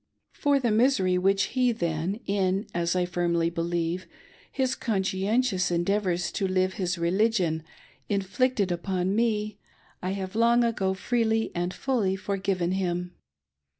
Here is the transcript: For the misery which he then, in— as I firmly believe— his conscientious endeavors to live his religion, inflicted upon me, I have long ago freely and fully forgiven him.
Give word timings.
For 0.31 0.59
the 0.59 0.71
misery 0.71 1.19
which 1.19 1.43
he 1.53 1.71
then, 1.71 2.21
in— 2.25 2.65
as 2.73 2.95
I 2.95 3.05
firmly 3.05 3.51
believe— 3.51 4.07
his 4.51 4.73
conscientious 4.73 5.69
endeavors 5.69 6.31
to 6.31 6.47
live 6.47 6.73
his 6.73 6.97
religion, 6.97 7.61
inflicted 8.09 8.71
upon 8.71 9.15
me, 9.15 9.59
I 10.01 10.13
have 10.13 10.33
long 10.35 10.63
ago 10.63 10.95
freely 10.95 11.51
and 11.53 11.71
fully 11.71 12.15
forgiven 12.15 12.71
him. 12.71 13.13